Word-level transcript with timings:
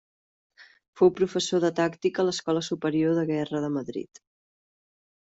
Fou 1.01 1.11
professor 1.19 1.61
de 1.65 1.69
tàctica 1.79 2.23
a 2.23 2.25
l'Escola 2.29 2.63
Superior 2.69 3.19
de 3.21 3.27
Guerra 3.33 3.63
de 3.67 3.71
Madrid. 3.77 4.23